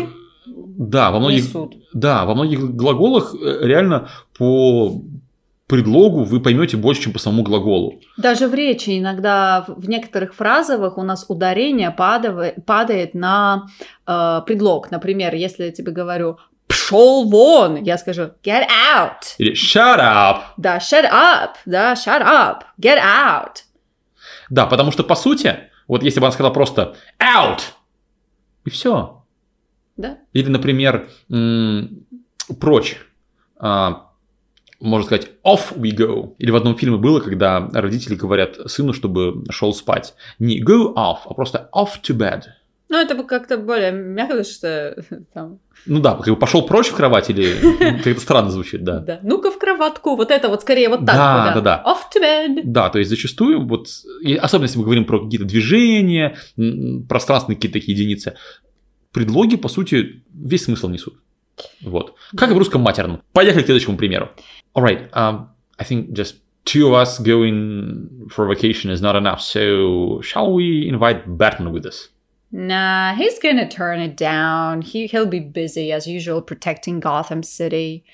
[0.46, 1.74] Да, во многих, несут.
[1.94, 5.00] да, во многих глаголах э, реально по
[5.66, 7.98] предлогу вы поймете больше, чем по самому глаголу.
[8.18, 13.68] Даже в речи иногда в некоторых фразовых у нас ударение падав- падает на
[14.06, 14.90] э, предлог.
[14.90, 19.34] Например, если я тебе говорю пошел вон, я скажу get out.
[19.38, 20.42] Или shut up.
[20.56, 23.56] Да, shut up, да, shut up, get out.
[24.50, 27.60] Да, потому что по сути, вот если бы она сказала просто out,
[28.64, 29.22] и все.
[29.96, 30.18] Да.
[30.32, 32.06] Или, например, м,
[32.60, 32.98] прочь.
[33.58, 34.10] А,
[34.80, 36.34] можно сказать off we go.
[36.38, 40.14] Или в одном фильме было, когда родители говорят сыну, чтобы шел спать.
[40.38, 42.42] Не go off, а просто off to bed.
[42.94, 44.96] Ну, это бы как-то более мягко, что
[45.34, 47.56] там, Ну да, как бы пошел прочь в кровать или
[48.04, 49.00] как-то странно звучит, да.
[49.00, 49.18] да.
[49.24, 51.16] Ну-ка в кроватку, вот это вот скорее вот так.
[51.16, 51.84] Да, да, да.
[51.84, 52.60] Off to bed.
[52.62, 53.88] Да, то есть зачастую, вот,
[54.38, 56.36] особенно если мы говорим про какие-то движения,
[57.08, 58.36] пространственные какие-то такие единицы,
[59.10, 61.16] предлоги, по сути, весь смысл несут.
[61.82, 62.14] Вот.
[62.36, 63.22] Как и в русском матерном.
[63.32, 64.30] Поехали к следующему примеру.
[64.72, 70.20] Alright, um, I think just two of us going for vacation is not enough, so
[70.22, 72.13] shall we invite Batman with us?
[72.56, 74.80] Nah, he's gonna turn it down.
[74.80, 78.04] He, he'll be busy as usual protecting Gotham City.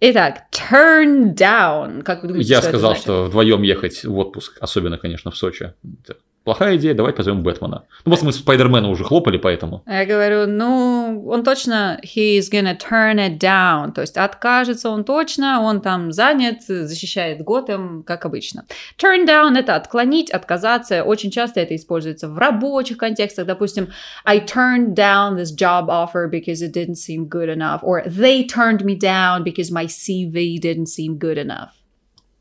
[0.00, 2.02] Итак, turn down.
[2.02, 3.02] Как вы думаете, Я что это сказал, значит?
[3.04, 5.74] что вдвоем ехать в отпуск, особенно, конечно, в Сочи.
[6.02, 7.84] Это плохая идея, давай позовем Бэтмена.
[8.04, 9.82] Ну, просто мы Спайдермена уже хлопали, поэтому.
[9.86, 15.60] Я говорю, ну, он точно, he's gonna turn it down, то есть откажется он точно,
[15.60, 18.64] он там занят, защищает Готэм, как обычно.
[18.98, 23.88] Turn down– это отклонить, отказаться, очень часто это используется в рабочих контекстах, допустим,
[24.24, 28.84] I turned down this job offer because it didn't seem good enough, or they turned
[28.84, 31.79] me down because my CV didn't seem good enough.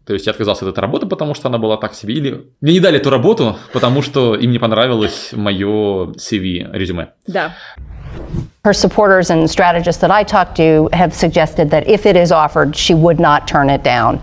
[0.06, 2.16] То есть я отказался от этой работы, потому что она была так себе.
[2.16, 7.10] Или мне не дали эту работу, потому что им не понравилось мое CV, резюме.
[7.28, 7.54] Да.
[8.64, 12.76] Her supporters and strategists that I talked to have suggested that if it is offered,
[12.76, 14.20] she would not turn it down.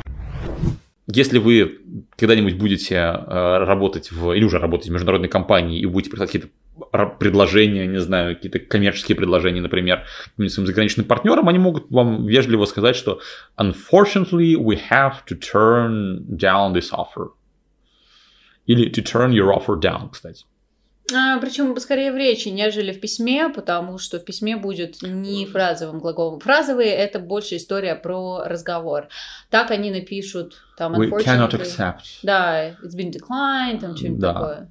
[1.09, 1.81] Если вы
[2.17, 6.49] когда-нибудь будете э, работать в, или уже работаете в международной компании и будете присылать какие-то
[7.19, 10.05] предложения, не знаю, какие-то коммерческие предложения, например,
[10.37, 13.21] своим заграничным партнерам, они могут вам вежливо сказать, что
[13.57, 17.31] unfortunately we have to turn down this offer.
[18.67, 20.45] Или to turn your offer down, кстати.
[21.15, 26.01] А, причем скорее в речи, нежели в письме, потому что в письме будет не фразовым
[26.01, 26.41] глаголом.
[26.41, 29.09] Фразовые это больше история про разговор.
[29.49, 32.01] Так они напишут там We cannot accept.
[32.25, 34.33] Да, it's been declined, там что-нибудь Да.
[34.33, 34.71] такое.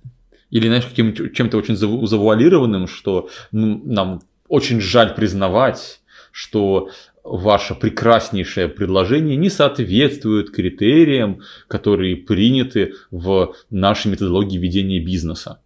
[0.51, 6.89] Или, знаешь, каким чем-то очень заву- завуалированным, что ну, нам очень жаль признавать, что
[7.23, 15.59] ваше прекраснейшее предложение не соответствует критериям, которые приняты в нашей методологии ведения бизнеса.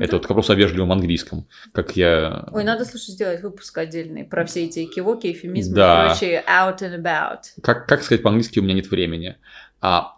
[0.00, 1.46] Это вот к вопросу о вежливом английском.
[1.72, 2.48] Как я...
[2.52, 6.04] Ой, надо, слушай, сделать выпуск отдельный про все эти кивоки, эфемизмы Да.
[6.04, 7.38] и прочее out and about.
[7.62, 9.36] Как, как сказать по-английски, у меня нет времени.
[9.80, 10.14] А,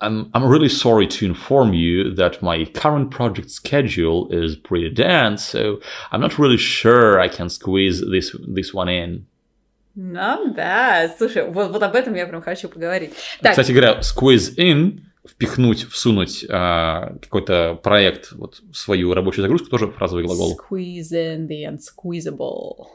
[0.00, 5.44] I'm, I'm really sorry to inform you that my current project schedule is pretty dense,
[5.44, 5.78] so
[6.10, 9.26] I'm not really sure I can squeeze this, this one in.
[9.94, 11.12] Not bad.
[11.18, 13.12] Слушай, вот, вот об этом я прям хочу поговорить.
[13.42, 15.00] Так, Кстати говоря, squeeze in,
[15.30, 20.58] впихнуть, всунуть а, какой-то проект вот, в свою рабочую загрузку, тоже фразовый глагол.
[20.58, 22.86] squeeze in the unsqueezable.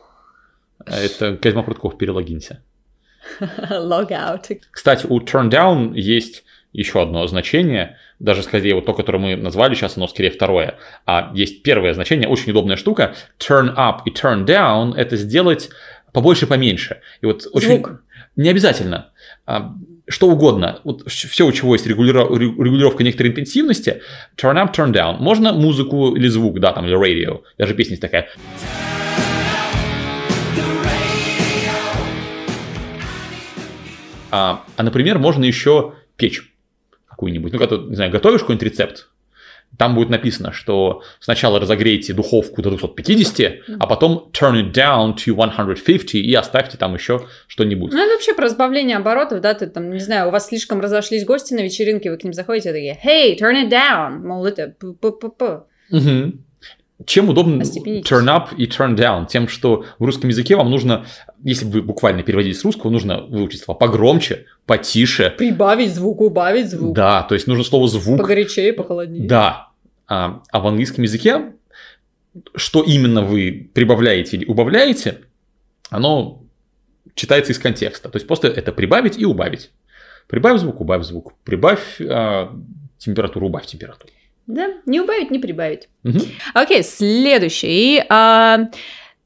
[0.85, 2.61] Это Козьма Прутков, перелогинься.
[3.39, 4.59] Log out.
[4.71, 6.43] Кстати, у turn down есть
[6.73, 10.77] еще одно значение, даже скорее вот то, которое мы назвали сейчас, оно скорее второе.
[11.05, 13.15] А есть первое значение, очень удобная штука.
[13.39, 15.69] Turn up и turn down– это сделать
[16.11, 17.01] побольше, поменьше.
[17.21, 17.75] И вот очень...
[17.75, 18.01] Звук.
[18.35, 19.11] Не обязательно.
[20.07, 20.81] Что угодно.
[20.83, 24.01] Вот все, у чего есть регулировка некоторой интенсивности,
[24.37, 25.17] turn up, turn down.
[25.17, 27.41] Можно музыку или звук, да, там, или радио.
[27.57, 28.29] Даже песня есть такая.
[34.29, 36.51] А, а, например, можно еще печь
[37.09, 37.53] какую-нибудь.
[37.53, 39.09] Ну, когда, не знаю, готовишь какой-нибудь рецепт,
[39.77, 45.33] там будет написано, что сначала разогрейте духовку до 250, а потом turn it down to
[45.33, 47.91] 150 и оставьте там еще что-нибудь.
[47.93, 51.25] Ну, это вообще про разбавление оборотов, да, ты там, не знаю, у вас слишком разошлись
[51.25, 55.63] гости на вечеринке, вы к ним заходите, такие, hey, turn it down, мол, это п-п-п-п.
[55.89, 56.44] Мгм.
[57.05, 59.27] Чем удобно turn up и turn down?
[59.27, 61.05] Тем, что в русском языке вам нужно,
[61.43, 65.33] если вы буквально переводите с русского, нужно выучить слова погромче, потише.
[65.37, 66.95] Прибавить звук, убавить звук.
[66.95, 68.19] Да, то есть нужно слово звук.
[68.19, 69.27] Погорячее, похолоднее.
[69.27, 69.69] Да.
[70.07, 71.53] А, а в английском языке,
[72.55, 75.21] что именно вы прибавляете или убавляете,
[75.89, 76.43] оно
[77.13, 78.07] читается из контекста.
[78.07, 79.71] То есть просто это прибавить и убавить.
[80.27, 81.33] Прибавь звук, убавь звук.
[81.43, 82.55] Прибавь а,
[82.97, 84.11] температуру, убавь температуру.
[84.47, 85.89] Да, не убавить, не прибавить.
[86.03, 86.21] Мгм.
[86.53, 88.03] Окей, следующий.
[88.09, 88.59] А,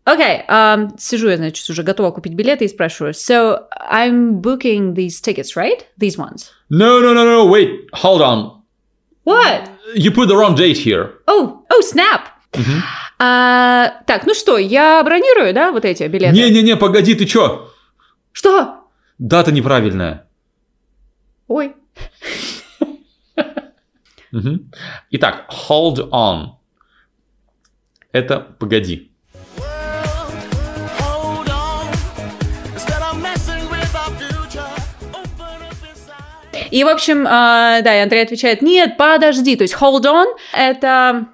[0.06, 3.14] Окей, а, сижу я, значит, уже готова купить билеты и спрашиваю.
[3.14, 3.60] So,
[3.92, 5.86] I'm booking these tickets, right?
[6.00, 6.48] These ones.
[6.72, 8.62] No, no, no, no, wait, hold on.
[9.24, 9.70] What?
[9.96, 11.20] You put the wrong date here.
[11.28, 12.22] Oh, oh, snap!
[13.20, 16.34] А, так, ну что, я бронирую, да, вот эти билеты?
[16.34, 17.70] Не-не-не, погоди, ты чё?
[18.32, 18.86] Что?
[19.20, 20.28] Дата неправильная.
[21.48, 21.76] Ой.
[25.12, 26.56] Итак, hold on.
[28.12, 29.12] Это погоди.
[36.72, 41.26] И, в общем, а, да, и Андрей отвечает, нет, подожди, то есть hold on, это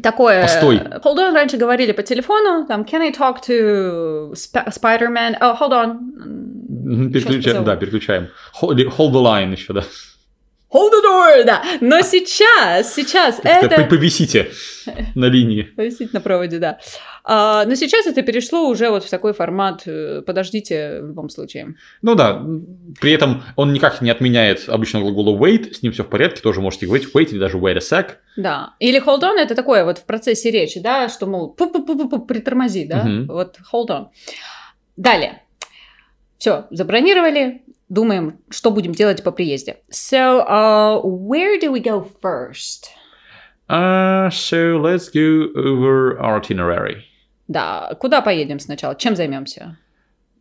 [0.00, 0.42] такое...
[0.42, 0.78] Постой.
[0.78, 5.38] Hold on раньше говорили по телефону, там, can I talk to Sp- Spider-Man?
[5.40, 7.10] Oh, hold on.
[7.10, 8.28] Переключаем, да, переключаем.
[8.60, 9.82] Hold, hold the line еще, да.
[10.74, 11.62] Hold the door, да.
[11.80, 13.68] Но сейчас, сейчас это...
[13.82, 14.50] по- Повисите
[15.14, 15.62] на линии.
[15.76, 16.78] Повисит на проводе, да.
[17.22, 21.76] А, но сейчас это перешло уже вот в такой формат э, «подождите» в любом случае.
[22.02, 22.44] Ну да,
[23.00, 26.60] при этом он никак не отменяет обычного глагола wait, с ним все в порядке, тоже
[26.60, 28.16] можете говорить wait или даже wait a sec.
[28.36, 28.74] Да.
[28.80, 33.04] Или hold on это такое вот в процессе речи, да, что, мол, пу-пу-пу-пу, притормози, да,
[33.04, 33.26] Мгм.
[33.28, 34.06] вот hold on.
[34.96, 35.42] Далее.
[36.36, 37.62] Все, забронировали,
[37.94, 39.78] думаем, что будем делать по приезде.
[39.90, 42.90] So, uh, where do we go first?
[43.68, 47.04] Uh, so let's go over our itinerary.
[47.48, 48.94] Да, куда поедем сначала?
[48.94, 49.78] Чем займемся?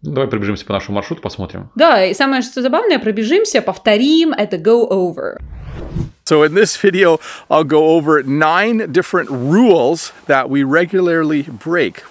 [0.02, 1.70] Давай пробежимся по нашему маршруту, посмотрим.
[1.76, 5.40] Да, и самое что забавное, пробежимся, повторим, это go over.
[6.26, 12.04] So, in this video, I'll go over nine different rules that we regularly break.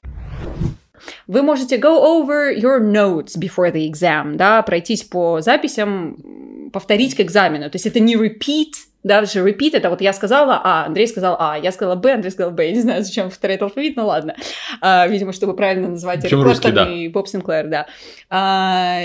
[1.27, 7.21] Вы можете go over your notes before the exam, да, пройтись по записям, повторить к
[7.21, 7.71] экзамену.
[7.71, 11.37] То есть это не repeat, да, что repeat это вот я сказала А, Андрей сказал
[11.39, 12.67] А, я сказала Б, Андрей сказал Б.
[12.67, 14.35] Я не знаю, зачем повторять алфавит, но ладно.
[14.81, 16.91] А, видимо, чтобы правильно назвать Эрик русский, да.
[16.91, 17.87] и Боб Синклер, да.
[18.31, 19.01] А,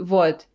[0.00, 0.46] вот.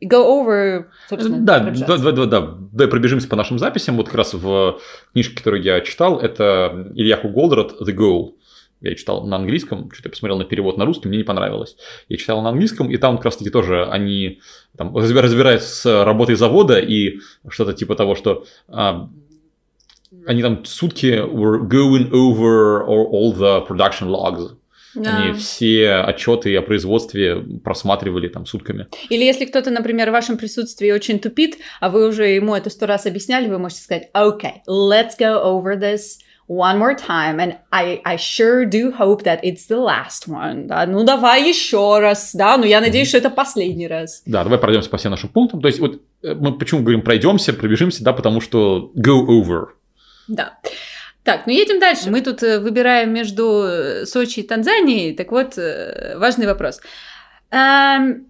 [0.00, 2.54] Go over, собственно, Да, да, да, да, да.
[2.72, 3.96] Давай пробежимся по нашим записям.
[3.96, 4.78] Вот как раз в
[5.12, 8.34] книжке, которую я читал, это Ильяху Голдрат «The Goal».
[8.80, 11.76] Я читал на английском, что-то посмотрел на перевод на русский, мне не понравилось.
[12.08, 14.40] Я читал на английском, и там как раз-таки тоже они
[14.76, 19.08] там, разби- разбираются с работой завода и что-то типа того, что а,
[20.26, 24.50] они там сутки were going over all, all the production logs.
[24.94, 25.18] Да.
[25.18, 28.86] Они все отчеты о производстве просматривали там сутками.
[29.10, 32.86] Или если кто-то, например, в вашем присутствии очень тупит, а вы уже ему это сто
[32.86, 38.00] раз объясняли, вы можете сказать, okay, let's go over this one more time, and I,
[38.04, 40.66] I sure do hope that it's the last one.
[40.66, 40.86] Да?
[40.86, 44.22] Ну, давай еще раз, да, ну, я надеюсь, что это последний раз.
[44.26, 45.60] Да, давай пройдемся по всем нашим пунктам.
[45.60, 49.66] То есть, вот э, мы почему говорим пройдемся, пробежимся, да, потому что go over.
[50.26, 50.58] Да.
[51.22, 52.10] Так, ну едем дальше.
[52.10, 55.14] Мы тут э, выбираем между э, Сочи и Танзанией.
[55.14, 55.58] Так вот,
[56.16, 56.80] важный вопрос.
[57.50, 58.27] Um,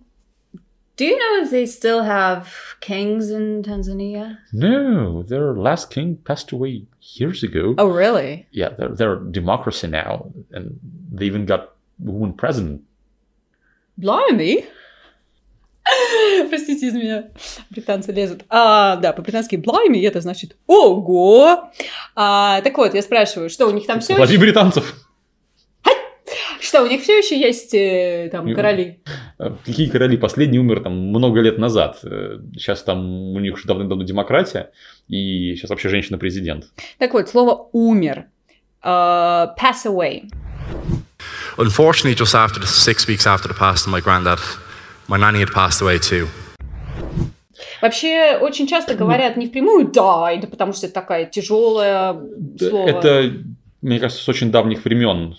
[0.98, 2.48] do you know if they still have
[2.80, 4.38] kings in Tanzania?
[4.52, 7.74] No, their last king passed away years ago.
[7.78, 8.48] Oh, really?
[8.52, 10.80] Yeah, they're, they're a democracy now, and
[11.12, 12.82] they even got woman president.
[14.00, 14.66] Blimey.
[16.50, 17.30] Простите из меня,
[17.70, 18.46] британцы лезут.
[18.50, 21.72] А, да, по-британски blimey это значит ого.
[22.16, 24.39] А, так вот, я спрашиваю, что у них там все Лови еще...
[24.39, 25.08] британцев!
[26.60, 29.02] Что, у них все еще есть э, там Ну, короли?
[29.38, 30.16] Э, Какие короли?
[30.16, 31.98] Последний умер там много лет назад.
[32.03, 34.70] Э, Сейчас там у них уже давно-давно демократия,
[35.09, 36.64] и сейчас вообще женщина-президент.
[36.98, 38.27] Так вот, слово умер.
[38.83, 40.31] А, pass away.
[41.57, 44.38] Unfortunately, just after the six weeks after the passing of my granddad,
[45.09, 46.29] my nanny had passed away too.
[47.83, 52.16] Вообще, очень часто говорят не впрямую died, потому что это такая тяжелое
[52.59, 52.88] слово.
[52.88, 53.33] Это,
[53.83, 55.37] мне кажется, с очень давних времен.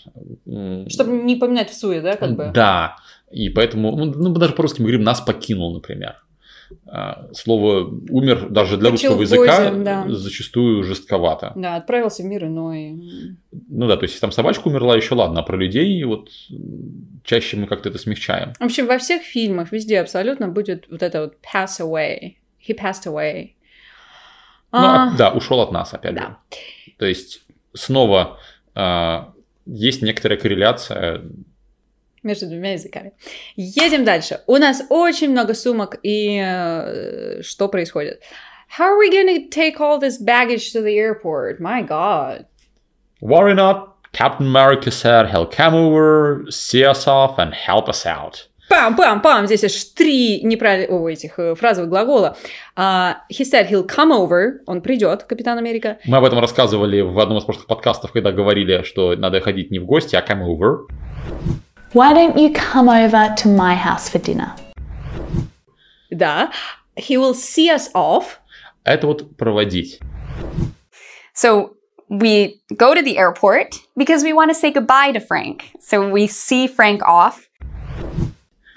[0.89, 2.51] Чтобы не поминать в суе, да, как бы?
[2.53, 2.97] Да,
[3.31, 6.15] и поэтому, ну, ну, даже по-русски мы говорим «нас покинул», например.
[6.87, 10.05] А, Слово «умер» даже для Почил русского языка бозе, да.
[10.09, 11.51] зачастую жестковато.
[11.55, 13.37] Да, отправился в мир иной.
[13.51, 16.29] Ну да, то есть, там собачка умерла, еще ладно, а про людей вот
[17.23, 18.53] чаще мы как-то это смягчаем.
[18.59, 22.35] В общем, во всех фильмах везде абсолютно будет вот это вот pass away.
[22.67, 23.51] He passed away.
[24.71, 26.21] Ну, А, а, да, ушел от нас, опять да.
[26.21, 26.93] же.
[26.97, 27.41] То есть,
[27.73, 28.37] снова
[28.75, 29.33] а,
[29.65, 31.23] есть некоторая корреляция.
[32.23, 33.13] Между двумя языками.
[33.55, 34.41] Едем дальше.
[34.47, 38.21] У нас очень много сумок, и э, что происходит?
[38.77, 41.59] How are we going to take all this baggage to the airport?
[41.59, 42.45] My God.
[43.21, 48.49] Worry not, Captain America said he'll come over, see us off and help us out.
[48.69, 49.47] Пам-пам-пам!
[49.47, 52.37] Здесь аж три неправильных о, этих э, фразовых глагола.
[52.75, 54.59] А, he said he'll come over.
[54.67, 55.97] Он придет, Капитан Америка.
[56.05, 59.79] Мы об этом рассказывали в одном из прошлых подкастов, когда говорили, что надо ходить не
[59.79, 60.85] в гости, а come over.
[61.92, 64.52] Why don't you come over to my house for dinner?
[66.10, 66.50] Да.
[66.96, 68.38] He will see us off.
[68.84, 70.00] А это вот проводить.
[71.34, 71.76] So
[72.08, 75.72] we go to the airport because we want to say goodbye to Frank.
[75.80, 77.48] So we see Frank off.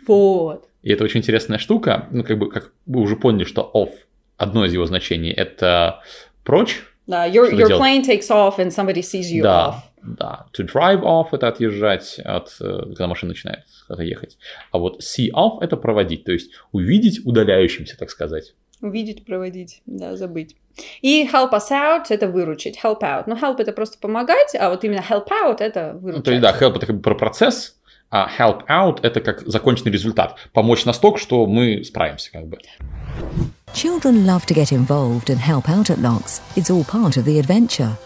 [0.07, 0.67] Вот.
[0.83, 2.07] И это очень интересная штука.
[2.11, 3.91] Ну, как бы, как вы уже поняли, что off,
[4.37, 6.01] одно из его значений, это
[6.43, 6.81] прочь.
[7.07, 7.81] Да, your, Что your делать?
[7.81, 9.75] plane takes off and somebody sees you да, off.
[10.02, 10.46] Да.
[10.52, 14.36] To drive off– это отъезжать, от, э, когда машина начинает куда-то ехать.
[14.70, 18.54] А вот see off– это проводить, то есть увидеть удаляющимся, так сказать.
[18.80, 20.56] Увидеть, проводить, да, забыть.
[21.02, 23.24] И help us out– это выручить, help out.
[23.26, 26.24] Ну, help– это просто помогать, а вот именно help out– это Ну, выручать.
[26.24, 27.78] то есть, да, help– это как бы про процесс,
[28.10, 30.36] а help out– это как законченный результат.
[30.52, 32.58] Помочь настолько, что мы справимся как бы.
[33.74, 36.40] Children love to get involved and help out at locks.
[36.56, 37.96] It's all part of the adventure.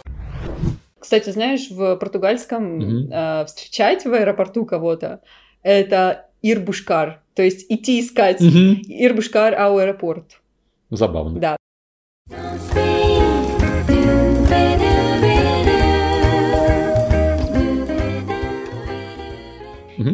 [1.06, 5.20] Кстати, знаешь, в португальском э, встречать в аэропорту кого-то–
[5.62, 8.82] это ирбушкар, то есть идти искать Мгм.
[8.88, 10.40] ирбушкар ау аэропорт.
[10.90, 11.38] Забавно.
[11.38, 11.56] Да.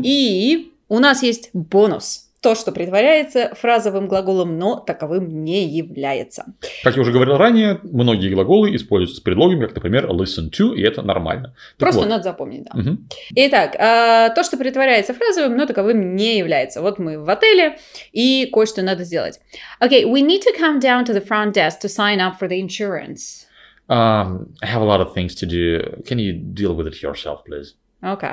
[0.04, 2.31] И у нас есть бонус.
[2.42, 6.54] То, что притворяется фразовым глаголом, но таковым не является.
[6.82, 10.82] Как я уже говорил ранее, многие глаголы используются с предлогами, как, например, listen to, и
[10.82, 11.54] это нормально.
[11.78, 12.08] Так Просто вот.
[12.08, 12.72] надо запомнить, да.
[12.74, 13.08] Мгм.
[13.36, 16.82] Итак, а, то, что притворяется фразовым, но таковым не является.
[16.82, 17.78] Вот мы в отеле,
[18.10, 19.38] и кое-что надо сделать.
[19.80, 22.60] Okay, we need to come down to the front desk to sign up for the
[22.60, 23.46] insurance.
[23.88, 26.02] Um, I have a lot of things to do.
[26.06, 27.74] Can you deal with it yourself, please?
[28.02, 28.30] Окей.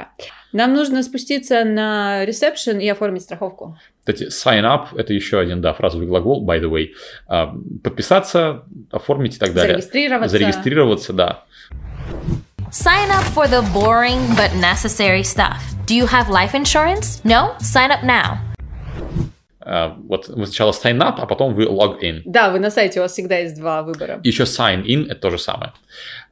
[0.51, 3.77] Нам нужно спуститься на ресепшн и оформить страховку.
[3.99, 6.87] Кстати, sign up– это еще один, да, фразовый глагол, by the way.
[7.27, 7.53] А,
[7.83, 9.73] Подписаться, оформить и так далее.
[9.73, 10.29] Зарегистрироваться.
[10.29, 11.43] Зарегистрироваться, да.
[12.71, 15.59] Sign up for the boring but necessary stuff.
[15.87, 17.21] Do you have life insurance?
[17.23, 17.55] No?
[17.59, 18.37] Sign up now.
[19.61, 22.21] А, Вот вы сначала sign up, а потом вы log in.
[22.25, 24.19] Да, вы на сайте, у вас всегда есть два выбора.
[24.23, 25.73] Еще sign in– это то же самое.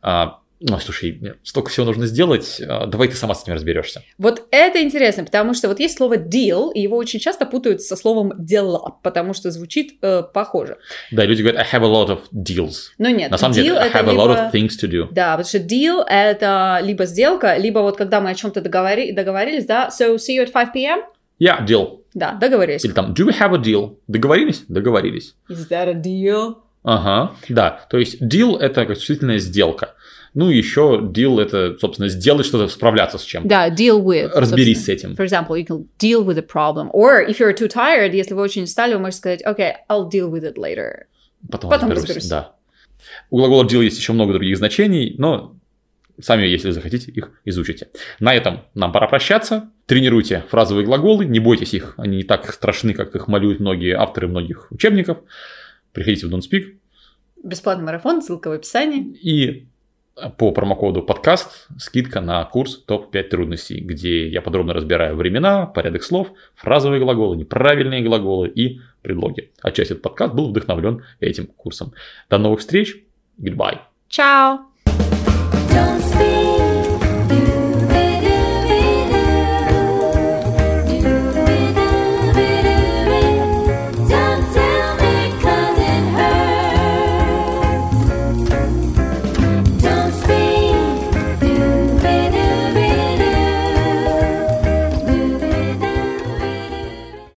[0.01, 4.01] А, Ну, слушай, столько всего нужно сделать, а, давай ты сама с этим разберешься.
[4.18, 7.95] Вот это интересно, потому что вот есть слово deal, и его очень часто путают со
[7.95, 10.78] словом дела, потому что звучит э, похоже.
[11.12, 12.89] Да, люди говорят, I have a lot of deals.
[12.97, 15.08] Но нет, На самом deal деле, I have a lot of things to do.
[15.12, 19.66] Да, потому что deal это либо сделка, либо вот когда мы о чем-то договори- договорились,
[19.66, 20.99] да, so see you at 5 p.m.
[21.39, 21.99] Yeah, deal.
[22.16, 22.84] Да, договорились.
[22.84, 23.97] Или там, do we have a deal?
[24.08, 24.64] Договорились?
[24.68, 25.36] Договорились.
[25.49, 26.55] Is that a deal?
[26.84, 27.86] Ага, да.
[27.89, 29.93] То есть deal– это как существительная сделка.
[30.38, 33.49] Ну, еще deal– это, собственно, сделать что-то, справляться с чем-то.
[33.49, 34.29] Да, deal with.
[34.35, 35.13] Разберись с этим.
[35.13, 36.91] For example, you can deal with the problem.
[36.91, 40.29] Or if you're too tired, если вы очень устали, вы можете сказать, okay, I'll deal
[40.29, 41.05] with it later.
[41.51, 42.17] Потом, Потом разберусь.
[42.17, 42.29] разберусь.
[42.29, 42.53] Да.
[43.31, 45.55] У глагола deal есть еще много других значений, но
[46.21, 47.88] сами, если захотите, их изучите.
[48.19, 49.71] На этом нам пора прощаться.
[49.88, 54.27] Тренируйте фразовые глаголы, не бойтесь их, они не так страшны, как их малюют многие авторы
[54.27, 55.17] многих учебников.
[55.93, 56.75] Приходите в Don't Speak
[57.43, 59.15] Бесплатный марафон, ссылка в описании.
[59.23, 59.67] и
[60.38, 66.32] по промокоду подкаст скидка на курс топ-5 трудностей, где я подробно разбираю времена, порядок слов,
[66.55, 69.51] фразовые глаголы, неправильные глаголы и предлоги.
[69.61, 71.93] Отчасти этот подкаст был вдохновлен этим курсом.
[72.30, 73.03] До новых встреч.
[73.39, 73.80] Goodbye.
[74.09, 74.66] Чао!